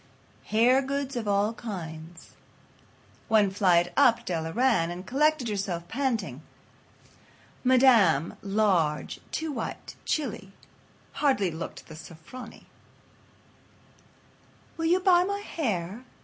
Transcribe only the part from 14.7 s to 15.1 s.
"Will you